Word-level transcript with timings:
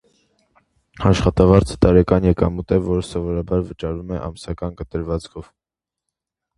Աշխատավարձը 1.09 1.77
տարեկան 1.87 2.25
եկամուտն 2.29 2.79
է, 2.79 2.81
որը 2.89 3.05
սովորաբար 3.11 3.65
վճարվում 3.71 4.19
է 4.19 4.27
ամսական 4.27 4.77
կտրվածքով։ 4.83 5.57